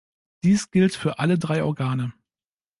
Dies 0.43 0.71
gilt 0.71 0.95
für 0.95 1.19
alle 1.19 1.37
drei 1.37 1.63
Organe. 1.63 2.11